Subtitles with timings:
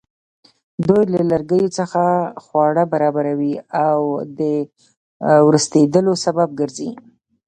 [0.87, 2.03] دوی له لرګیو څخه
[2.43, 3.53] خواړه برابروي
[3.87, 3.99] او
[4.39, 4.41] د
[5.47, 6.89] ورستېدلو سبب ګرځي.